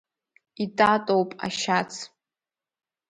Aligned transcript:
Итатоуп 0.63 1.29
ашьац. 1.45 1.91